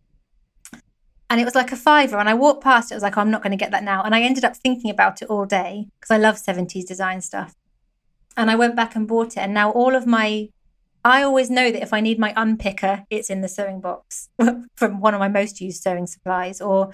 [1.29, 2.17] And it was like a fiver.
[2.17, 3.83] And I walked past it, I was like, oh, I'm not going to get that
[3.83, 4.03] now.
[4.03, 7.53] And I ended up thinking about it all day because I love 70s design stuff.
[8.37, 9.39] And I went back and bought it.
[9.39, 10.49] And now all of my
[11.05, 14.27] I always know that if I need my unpicker, it's in the sewing box
[14.75, 16.59] from one of my most used sewing supplies.
[16.59, 16.93] Or,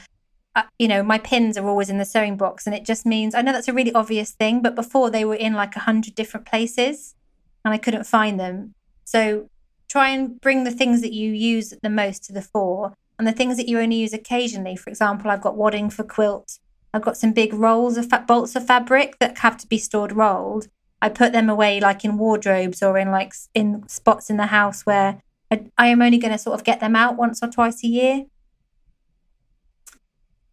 [0.53, 2.67] uh, you know, my pins are always in the sewing box.
[2.67, 5.35] And it just means, I know that's a really obvious thing, but before they were
[5.35, 7.15] in like a hundred different places
[7.63, 8.73] and I couldn't find them.
[9.05, 9.49] So
[9.87, 13.31] try and bring the things that you use the most to the fore and the
[13.31, 14.75] things that you only use occasionally.
[14.75, 16.59] For example, I've got wadding for quilts.
[16.93, 20.11] I've got some big rolls of fa- bolts of fabric that have to be stored
[20.11, 20.67] rolled.
[21.01, 24.85] I put them away like in wardrobes or in like in spots in the house
[24.85, 27.83] where I, I am only going to sort of get them out once or twice
[27.83, 28.25] a year.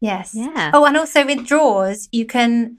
[0.00, 0.32] Yes.
[0.34, 0.70] Yeah.
[0.72, 2.78] Oh, and also with drawers, you can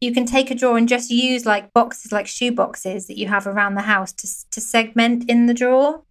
[0.00, 3.28] you can take a drawer and just use like boxes, like shoe boxes that you
[3.28, 6.02] have around the house to to segment in the drawer.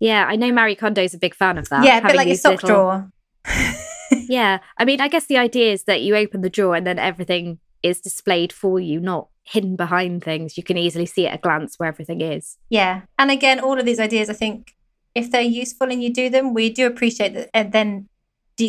[0.00, 1.84] Yeah, I know Marie Kondo's a big fan of that.
[1.84, 2.68] Yeah, a bit like a sock little...
[2.68, 3.12] drawer.
[4.28, 6.98] yeah, I mean, I guess the idea is that you open the drawer and then
[6.98, 10.56] everything is displayed for you, not hidden behind things.
[10.56, 12.58] You can easily see at a glance where everything is.
[12.70, 13.02] Yeah.
[13.18, 14.74] And again, all of these ideas, I think,
[15.14, 17.50] if they're useful and you do them, we do appreciate that.
[17.52, 18.08] And then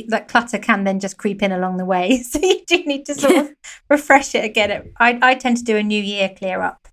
[0.09, 2.23] like clutter can then just creep in along the way.
[2.33, 3.51] So you do need to sort of
[3.89, 4.93] refresh it again.
[4.99, 6.87] I, I tend to do a new year clear up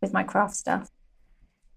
[0.00, 0.90] with my craft stuff.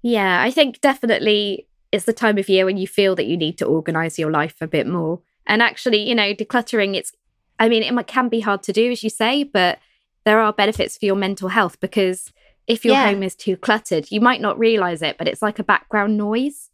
[0.01, 3.57] Yeah, I think definitely it's the time of year when you feel that you need
[3.57, 5.21] to organize your life a bit more.
[5.45, 7.13] And actually, you know, decluttering, it's,
[7.59, 9.79] I mean, it can be hard to do, as you say, but
[10.27, 12.33] there are benefits for your mental health because
[12.67, 13.05] if your yeah.
[13.05, 16.69] home is too cluttered, you might not realize it, but it's like a background noise.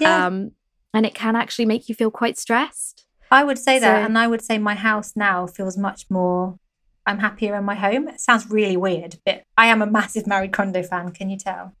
[0.00, 0.26] Yeah.
[0.26, 0.50] Um,
[0.92, 3.06] and it can actually make you feel quite stressed.
[3.30, 4.04] I would say so, that.
[4.04, 6.58] And I would say my house now feels much more,
[7.06, 8.08] I'm happier in my home.
[8.08, 11.12] It sounds really weird, but I am a massive Marie Kondo fan.
[11.12, 11.76] Can you tell?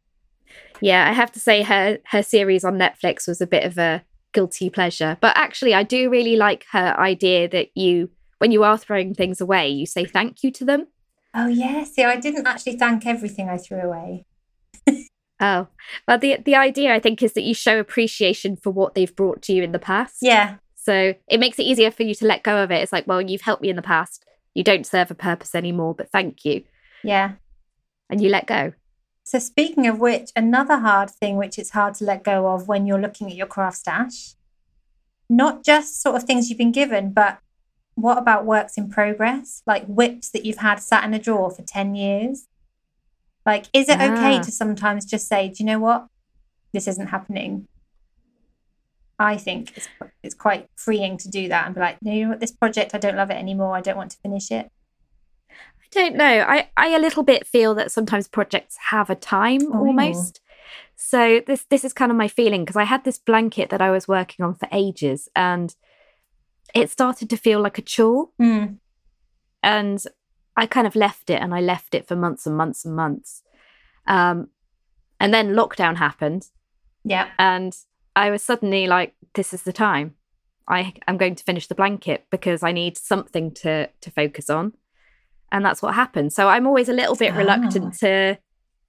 [0.82, 4.04] yeah, I have to say her her series on Netflix was a bit of a
[4.34, 5.16] guilty pleasure.
[5.22, 9.40] But actually, I do really like her idea that you when you are throwing things
[9.40, 10.86] away, you say thank you to them.
[11.34, 14.26] Oh yeah, see, I didn't actually thank everything I threw away.
[15.40, 15.68] oh,
[16.08, 19.42] well, the the idea I think is that you show appreciation for what they've brought
[19.42, 20.18] to you in the past.
[20.22, 20.56] Yeah.
[20.74, 22.82] So it makes it easier for you to let go of it.
[22.82, 24.24] It's like, well, you've helped me in the past.
[24.54, 26.62] You don't serve a purpose anymore, but thank you.
[27.02, 27.32] Yeah.
[28.08, 28.72] And you let go.
[29.24, 32.86] So speaking of which, another hard thing which it's hard to let go of when
[32.86, 34.34] you're looking at your craft stash,
[35.28, 37.40] not just sort of things you've been given, but
[37.96, 41.62] what about works in progress, like WIPs that you've had sat in a drawer for
[41.62, 42.46] 10 years?
[43.44, 44.42] Like, is it okay ah.
[44.42, 46.06] to sometimes just say, do you know what?
[46.72, 47.66] This isn't happening.
[49.18, 49.88] I think it's,
[50.22, 52.94] it's quite freeing to do that and be like, no, you know what, this project,
[52.94, 53.74] I don't love it anymore.
[53.74, 54.70] I don't want to finish it.
[55.50, 56.44] I don't know.
[56.46, 59.86] I, I a little bit feel that sometimes projects have a time oh.
[59.86, 60.40] almost.
[60.96, 63.90] So this this is kind of my feeling because I had this blanket that I
[63.90, 65.74] was working on for ages and
[66.76, 68.28] it started to feel like a chore.
[68.40, 68.78] Mm.
[69.62, 70.02] And
[70.56, 73.42] I kind of left it and I left it for months and months and months.
[74.06, 74.48] Um,
[75.18, 76.48] and then lockdown happened.
[77.04, 77.28] Yeah.
[77.38, 77.76] And
[78.14, 80.14] I was suddenly like, this is the time.
[80.68, 84.72] I am going to finish the blanket because I need something to to focus on.
[85.52, 86.32] And that's what happened.
[86.32, 88.06] So I'm always a little bit reluctant oh.
[88.06, 88.38] to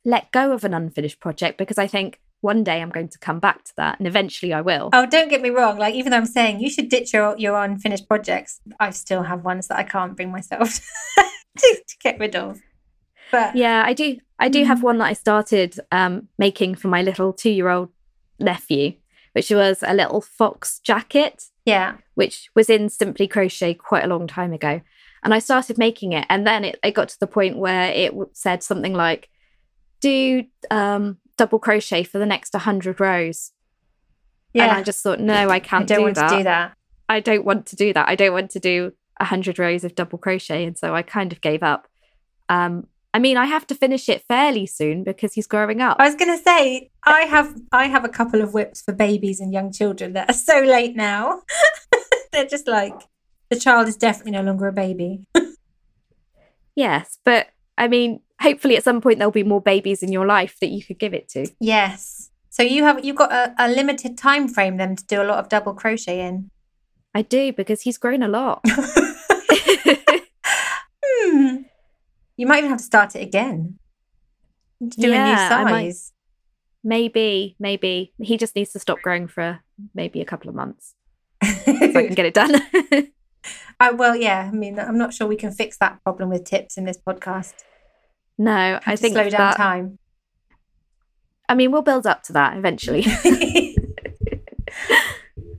[0.04, 3.39] let go of an unfinished project because I think one day I'm going to come
[3.39, 4.89] back to that and eventually I will.
[4.93, 5.78] Oh, don't get me wrong.
[5.78, 9.43] Like, even though I'm saying you should ditch your, your unfinished projects, I still have
[9.43, 10.80] ones that I can't bring myself
[11.17, 12.60] to, to get rid of.
[13.32, 14.17] But yeah, I do.
[14.39, 14.67] I do mm.
[14.67, 17.89] have one that I started um, making for my little two year old
[18.39, 18.93] nephew,
[19.34, 21.45] which was a little fox jacket.
[21.65, 21.97] Yeah.
[22.15, 24.82] Which was in Simply Crochet quite a long time ago.
[25.23, 26.26] And I started making it.
[26.30, 29.30] And then it, it got to the point where it said something like,
[30.00, 33.52] do um, double crochet for the next 100 rows.
[34.54, 34.63] Yeah.
[34.63, 36.30] And I just thought, no, I can't I don't do want that.
[36.30, 36.78] to do that.
[37.10, 38.10] I don't want to do that.
[38.10, 40.65] I don't want to do 100 rows of double crochet.
[40.65, 41.88] And so I kind of gave up.
[42.50, 45.97] Um, I mean, I have to finish it fairly soon because he's growing up.
[46.00, 49.39] I was going to say, I have I have a couple of WIPs for babies
[49.39, 51.41] and young children that are so late now.
[52.32, 52.93] They're just like
[53.50, 55.26] the child is definitely no longer a baby.
[56.76, 60.57] yes, but I mean, hopefully at some point there'll be more babies in your life
[60.61, 61.47] that you could give it to.
[61.59, 62.29] Yes.
[62.49, 65.37] So you have you've got a, a limited time frame then to do a lot
[65.39, 66.49] of double crochet in.
[67.13, 68.61] I do because he's grown a lot.
[71.05, 71.57] hmm.
[72.35, 73.79] You might even have to start it again.
[74.79, 76.13] Do yeah, a new size.
[76.83, 79.59] Maybe, maybe he just needs to stop growing for
[79.93, 80.93] maybe a couple of months
[81.43, 82.55] so I can get it done.
[83.79, 84.49] I, well, yeah.
[84.51, 87.53] I mean, I'm not sure we can fix that problem with tips in this podcast.
[88.38, 90.00] No, I think slow down that, time.
[91.50, 93.06] I mean, we'll build up to that eventually.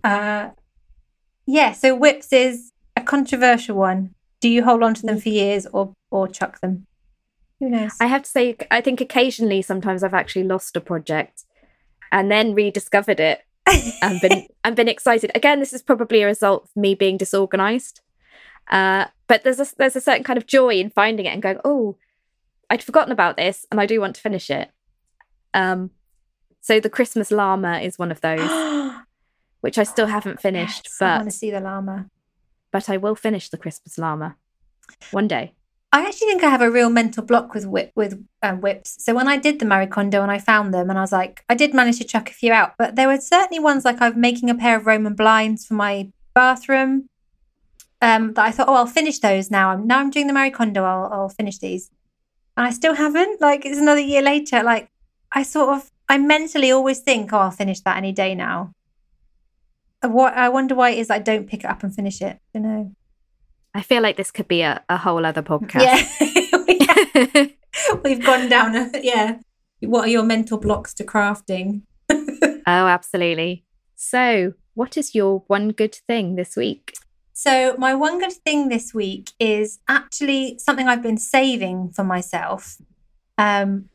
[0.04, 0.50] uh,
[1.46, 1.72] yeah.
[1.72, 4.14] So WIPs is a controversial one.
[4.40, 6.86] Do you hold on to them for years or or chuck them?
[7.60, 7.92] Who knows?
[8.00, 11.44] I have to say, I think occasionally, sometimes I've actually lost a project
[12.12, 13.42] and then rediscovered it
[14.02, 15.32] and been and been excited.
[15.34, 18.00] Again, this is probably a result of me being disorganized.
[18.70, 21.58] Uh, but there's a there's a certain kind of joy in finding it and going,
[21.64, 21.96] oh,
[22.70, 24.70] I'd forgotten about this and I do want to finish it.
[25.54, 25.90] Um,
[26.60, 28.50] so the Christmas llama is one of those,
[29.60, 30.82] which I still haven't finished.
[30.84, 32.10] Yes, but I want to see the llama.
[32.70, 34.36] But I will finish the Christmas llama
[35.10, 35.54] one day.
[35.90, 39.00] I actually think I have a real mental block with WIP, with um, WIPs.
[39.00, 41.44] So when I did the Marie Kondo and I found them, and I was like,
[41.48, 44.20] I did manage to chuck a few out, but there were certainly ones like I'm
[44.20, 47.08] making a pair of Roman blinds for my bathroom.
[48.02, 49.70] Um, that I thought, oh, I'll finish those now.
[49.70, 50.84] I'm now I'm doing the Marie Kondo.
[50.84, 51.90] I'll, I'll finish these,
[52.58, 53.40] and I still haven't.
[53.40, 54.64] Like it's another year later.
[54.64, 54.90] Like
[55.32, 58.74] I sort of, I mentally always think, oh, I'll finish that any day now.
[60.02, 62.40] What I wonder why it is I don't pick it up and finish it.
[62.52, 62.92] You know.
[63.74, 65.82] I feel like this could be a, a whole other podcast.
[65.82, 67.46] Yeah.
[68.04, 68.74] We've gone down.
[68.74, 69.38] A, yeah.
[69.80, 71.82] What are your mental blocks to crafting?
[72.10, 73.64] oh, absolutely.
[73.94, 76.94] So, what is your one good thing this week?
[77.38, 82.78] So, my one good thing this week is actually something I've been saving for myself.
[83.38, 83.90] Um,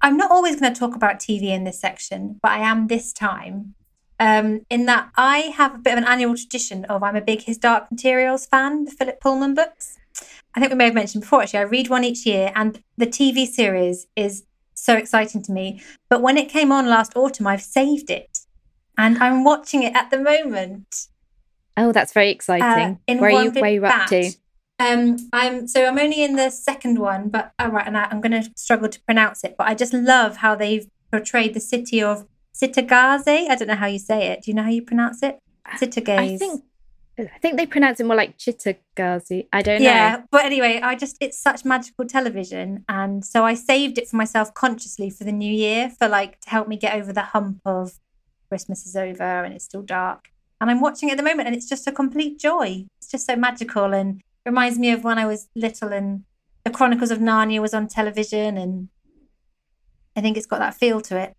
[0.00, 3.12] I'm not always going to talk about TV in this section, but I am this
[3.12, 3.76] time
[4.18, 7.42] um, in that I have a bit of an annual tradition of I'm a big
[7.42, 9.96] His Dark Materials fan, the Philip Pullman books.
[10.56, 13.06] I think we may have mentioned before, actually, I read one each year, and the
[13.06, 14.42] TV series is
[14.74, 15.80] so exciting to me.
[16.10, 18.40] But when it came on last autumn, I've saved it
[18.96, 21.06] and I'm watching it at the moment.
[21.78, 22.98] Oh, that's very exciting.
[23.08, 24.32] Uh, where, are you, where are you up to?
[24.80, 28.08] Um, I'm so I'm only in the second one, but all oh, right, and I,
[28.10, 29.54] I'm going to struggle to pronounce it.
[29.56, 33.48] But I just love how they've portrayed the city of Cittàgazze.
[33.48, 34.42] I don't know how you say it.
[34.42, 35.38] Do you know how you pronounce it?
[35.80, 36.34] Cittàgazze.
[36.34, 36.64] I think
[37.18, 39.48] I think they pronounce it more like Chittagazzi.
[39.52, 39.88] I don't know.
[39.88, 44.16] Yeah, but anyway, I just it's such magical television, and so I saved it for
[44.16, 47.60] myself consciously for the new year for like to help me get over the hump
[47.64, 47.98] of
[48.48, 50.30] Christmas is over and it's still dark.
[50.60, 52.86] And I'm watching it at the moment, and it's just a complete joy.
[52.98, 56.24] It's just so magical, and reminds me of when I was little and
[56.64, 58.88] the Chronicles of Narnia was on television, and
[60.16, 61.34] I think it's got that feel to it.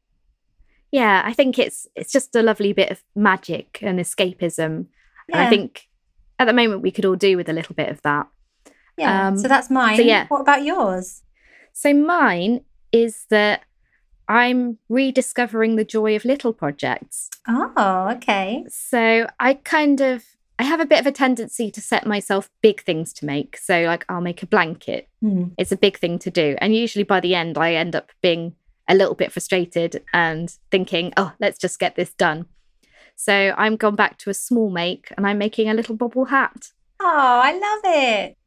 [0.91, 4.87] Yeah i think it's it's just a lovely bit of magic and escapism.
[5.27, 5.37] Yeah.
[5.37, 5.87] and i think
[6.39, 8.27] at the moment we could all do with a little bit of that.
[8.97, 9.97] Yeah um, so that's mine.
[9.97, 10.27] so yeah.
[10.27, 11.21] What about yours?
[11.73, 13.63] So mine is that
[14.29, 20.23] i'm rediscovering the joy of little projects oh okay so i kind of
[20.59, 23.55] I have a bit of a tendency to set myself big things to make.
[23.55, 25.07] So, like, I'll make a blanket.
[25.23, 25.53] Mm.
[25.57, 26.57] It's a big thing to do.
[26.59, 28.55] And usually by the end, I end up being
[28.89, 32.47] a little bit frustrated and thinking, oh, let's just get this done.
[33.15, 36.71] So I'm gone back to a small make and I'm making a little bobble hat.
[36.99, 37.05] Oh,
[37.43, 38.37] I love it.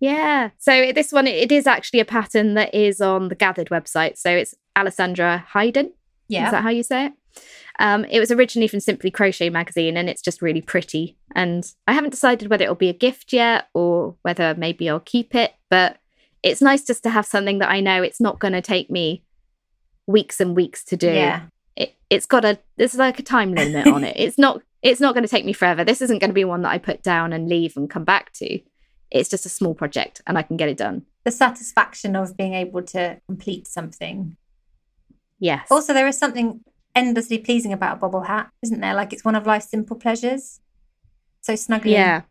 [0.00, 0.50] Yeah.
[0.58, 4.16] So this one, it is actually a pattern that is on the Gathered website.
[4.16, 5.92] So it's Alessandra Hayden.
[6.28, 6.46] Yeah.
[6.46, 7.12] Is that how you say it?
[7.80, 11.16] Um, it was originally from Simply Crochet magazine and it's just really pretty.
[11.34, 15.34] And I haven't decided whether it'll be a gift yet or whether maybe I'll keep
[15.34, 15.54] it.
[15.70, 15.98] But
[16.42, 19.22] it's nice just to have something that I know it's not going to take me
[20.06, 21.12] weeks and weeks to do.
[21.12, 21.42] Yeah.
[21.76, 24.16] It, it's got a there's like a time limit on it.
[24.18, 25.84] It's not it's not going to take me forever.
[25.84, 28.32] This isn't going to be one that I put down and leave and come back
[28.34, 28.60] to.
[29.10, 31.06] It's just a small project and I can get it done.
[31.24, 34.36] The satisfaction of being able to complete something.
[35.38, 35.68] Yes.
[35.70, 36.60] Also, there is something
[36.94, 38.94] endlessly pleasing about a bobble hat, isn't there?
[38.94, 40.60] Like it's one of life's simple pleasures.
[41.40, 41.94] So snuggling.
[41.94, 42.22] Yeah.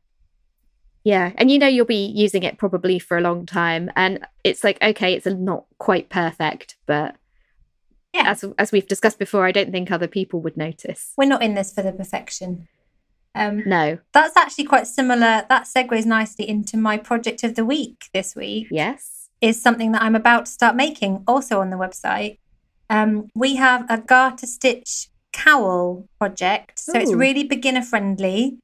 [1.03, 1.31] Yeah.
[1.35, 3.89] And you know, you'll be using it probably for a long time.
[3.95, 7.15] And it's like, okay, it's not quite perfect, but
[8.13, 8.29] yeah.
[8.29, 11.13] as as we've discussed before, I don't think other people would notice.
[11.17, 12.67] We're not in this for the perfection.
[13.37, 15.45] Um, no, that's actually quite similar.
[15.47, 18.67] That segues nicely into my project of the week this week.
[18.71, 22.39] Yes, is something that I'm about to start making, also on the website.
[22.89, 27.01] Um, we have a garter stitch cowl project, so Ooh.
[27.01, 28.57] it's really beginner friendly.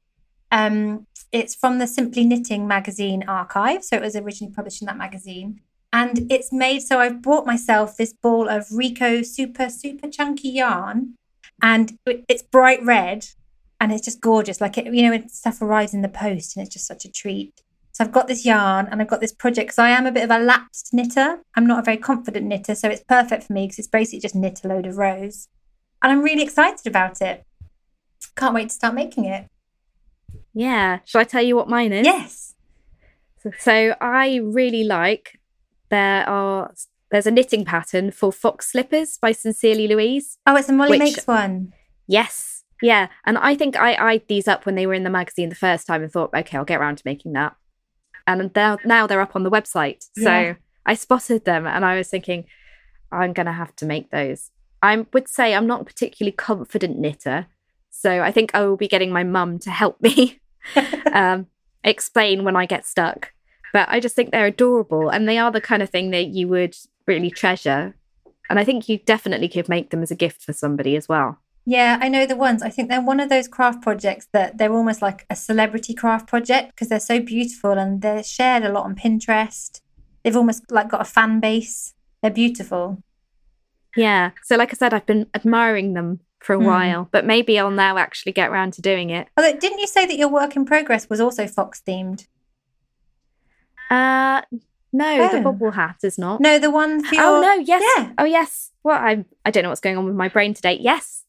[0.50, 4.96] Um, it's from the Simply Knitting magazine archive, so it was originally published in that
[4.96, 5.60] magazine.
[5.92, 11.14] And it's made so I've bought myself this ball of Rico super, super chunky yarn.
[11.62, 13.26] And it's bright red
[13.80, 14.60] and it's just gorgeous.
[14.60, 17.10] Like, it, you know, when stuff arrives in the post and it's just such a
[17.10, 17.60] treat.
[17.92, 20.24] So I've got this yarn and I've got this project because I am a bit
[20.24, 21.38] of a lapsed knitter.
[21.54, 24.34] I'm not a very confident knitter, so it's perfect for me because it's basically just
[24.34, 25.48] knit a load of rows.
[26.02, 27.44] And I'm really excited about it.
[28.36, 29.48] Can't wait to start making it.
[30.52, 31.00] Yeah.
[31.04, 32.04] Shall I tell you what mine is?
[32.04, 32.54] Yes.
[33.42, 35.38] So, so I really like
[35.90, 36.72] there are
[37.10, 40.38] there's a knitting pattern for fox slippers by Sincerely Louise.
[40.46, 41.72] Oh, it's a Molly which, Makes one.
[42.06, 42.53] Yes.
[42.82, 43.08] Yeah.
[43.24, 45.86] And I think I eyed these up when they were in the magazine the first
[45.86, 47.56] time and thought, okay, I'll get around to making that.
[48.26, 50.04] And they're, now they're up on the website.
[50.16, 50.54] So yeah.
[50.86, 52.46] I spotted them and I was thinking,
[53.12, 54.50] I'm going to have to make those.
[54.82, 57.46] I would say I'm not a particularly confident knitter.
[57.90, 60.40] So I think I will be getting my mum to help me
[61.12, 61.46] um,
[61.84, 63.32] explain when I get stuck.
[63.72, 66.48] But I just think they're adorable and they are the kind of thing that you
[66.48, 67.94] would really treasure.
[68.50, 71.38] And I think you definitely could make them as a gift for somebody as well.
[71.66, 72.62] Yeah, I know the ones.
[72.62, 76.26] I think they're one of those craft projects that they're almost like a celebrity craft
[76.26, 79.80] project because they're so beautiful and they're shared a lot on Pinterest.
[80.22, 81.94] They've almost like got a fan base.
[82.20, 83.02] They're beautiful.
[83.96, 84.32] Yeah.
[84.42, 86.66] So like I said, I've been admiring them for a mm.
[86.66, 89.28] while, but maybe I'll now actually get around to doing it.
[89.36, 92.26] Although, didn't you say that your work in progress was also fox themed?
[93.90, 94.42] Uh
[94.92, 95.36] no, oh.
[95.36, 96.40] the bobble hat is not.
[96.40, 97.24] No, the one for oh, your...
[97.24, 97.82] Oh no, yes.
[97.96, 98.12] Yeah.
[98.18, 98.70] Oh yes.
[98.82, 100.78] Well, I I don't know what's going on with my brain today.
[100.80, 101.23] Yes.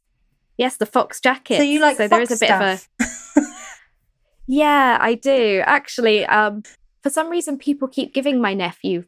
[0.58, 1.58] Yes, the fox jacket.
[1.58, 2.90] So you like so there is a bit stuff.
[3.00, 3.42] of a
[4.48, 5.62] Yeah, I do.
[5.66, 6.64] Actually, um
[7.02, 9.06] for some reason people keep giving my nephew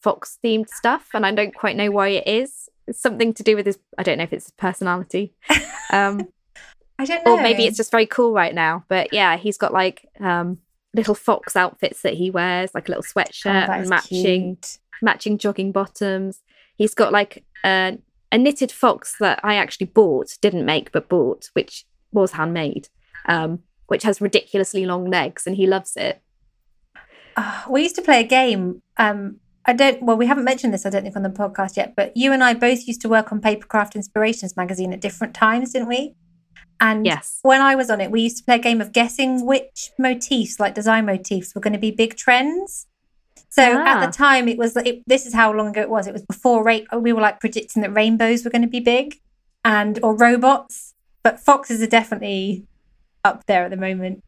[0.00, 2.68] fox themed stuff and I don't quite know why it is.
[2.86, 5.34] It's something to do with his I don't know if it's his personality.
[5.90, 6.28] Um
[6.98, 7.32] I don't know.
[7.34, 8.84] Or maybe it's just very cool right now.
[8.88, 10.58] But yeah, he's got like um
[10.94, 14.78] little fox outfits that he wears, like a little sweatshirt oh, and matching cute.
[15.00, 16.42] matching jogging bottoms.
[16.76, 17.98] He's got like a,
[18.32, 22.88] a, knitted fox that I actually bought, didn't make but bought, which was handmade,
[23.26, 26.22] um, which has ridiculously long legs, and he loves it.
[27.36, 28.82] Uh, we used to play a game.
[28.96, 30.02] Um, I don't.
[30.02, 31.94] Well, we haven't mentioned this, I don't think, on the podcast yet.
[31.96, 35.72] But you and I both used to work on Papercraft Inspirations magazine at different times,
[35.72, 36.14] didn't we?
[36.80, 37.38] And yes.
[37.42, 40.58] when I was on it, we used to play a game of guessing which motifs,
[40.58, 42.88] like design motifs, were going to be big trends.
[43.52, 43.84] So ah.
[43.84, 46.06] at the time, it was it, this is how long ago it was.
[46.06, 49.20] It was before ra- we were like predicting that rainbows were going to be big,
[49.62, 50.94] and or robots.
[51.22, 52.66] But foxes are definitely
[53.24, 54.24] up there at the moment.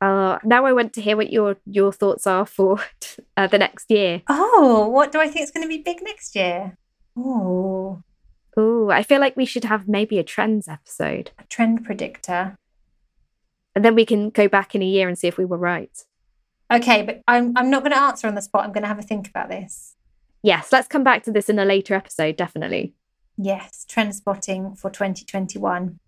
[0.00, 2.78] Uh, now I want to hear what your your thoughts are for
[3.36, 4.22] uh, the next year.
[4.28, 6.78] Oh, what do I think is going to be big next year?
[7.18, 8.04] Oh,
[8.56, 11.30] Oh, I feel like we should have maybe a trends episode.
[11.38, 12.56] A trend predictor.
[13.74, 16.04] And then we can go back in a year and see if we were right.
[16.72, 18.64] Okay, but I'm I'm not going to answer on the spot.
[18.64, 19.94] I'm going to have a think about this.
[20.42, 22.94] Yes, let's come back to this in a later episode, definitely.
[23.36, 25.98] Yes, trend spotting for 2021.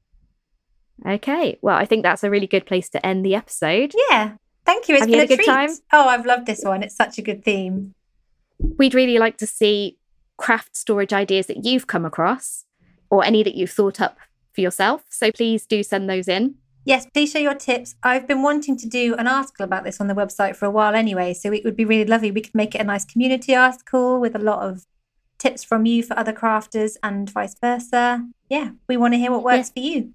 [1.06, 3.94] Okay, well, I think that's a really good place to end the episode.
[4.10, 4.32] Yeah,
[4.64, 4.94] thank you.
[4.94, 5.46] It's have been you a, a good treat.
[5.46, 5.70] time.
[5.92, 6.82] Oh, I've loved this one.
[6.82, 7.94] It's such a good theme.
[8.58, 9.98] We'd really like to see
[10.36, 12.64] craft storage ideas that you've come across
[13.10, 14.18] or any that you've thought up
[14.52, 15.04] for yourself.
[15.08, 16.56] So please do send those in.
[16.88, 17.96] Yes, please share your tips.
[18.02, 20.94] I've been wanting to do an article about this on the website for a while
[20.94, 22.30] anyway, so it would be really lovely.
[22.30, 24.86] We could make it a nice community article with a lot of
[25.36, 28.26] tips from you for other crafters and vice versa.
[28.48, 29.82] Yeah, we want to hear what works yeah.
[29.82, 30.14] for you.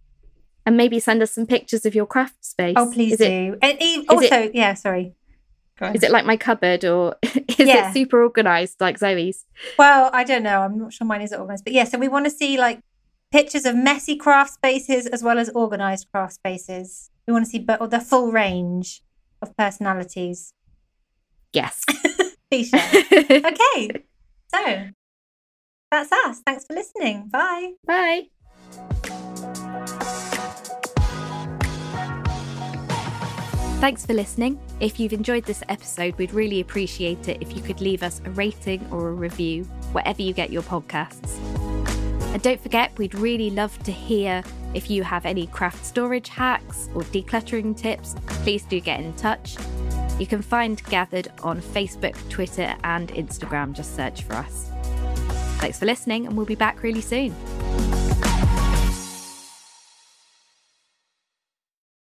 [0.65, 2.74] And maybe send us some pictures of your craft space.
[2.76, 3.55] Oh, please is do.
[3.61, 5.13] It, and also, it, yeah, sorry.
[5.93, 7.91] Is it like my cupboard or is yeah.
[7.91, 9.45] it super organized like Zoe's?
[9.78, 10.61] Well, I don't know.
[10.61, 11.65] I'm not sure mine is organized.
[11.65, 12.80] But yeah, so we want to see like
[13.34, 17.09] pictures of messy craft spaces as well as organized craft spaces.
[17.27, 19.01] We want to see but the full range
[19.41, 20.53] of personalities.
[21.51, 21.84] Yes.
[22.51, 23.89] Please okay.
[24.53, 24.88] So
[25.89, 26.41] that's us.
[26.45, 27.27] Thanks for listening.
[27.29, 27.73] Bye.
[27.88, 28.27] Bye.
[33.79, 34.59] Thanks for listening.
[34.79, 38.29] If you've enjoyed this episode, we'd really appreciate it if you could leave us a
[38.29, 41.62] rating or a review wherever you get your podcasts.
[42.34, 46.89] And don't forget, we'd really love to hear if you have any craft storage hacks
[46.95, 48.15] or decluttering tips.
[48.25, 49.55] Please do get in touch.
[50.19, 53.73] You can find Gathered on Facebook, Twitter, and Instagram.
[53.73, 54.71] Just search for us.
[55.59, 57.36] Thanks for listening, and we'll be back really soon.